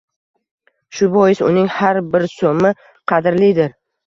Shu 0.99 1.09
bois 1.15 1.41
uning 1.49 1.69
har 1.75 2.01
bir 2.15 2.27
so‘mi 2.33 2.73
qadrlidir. 3.15 3.79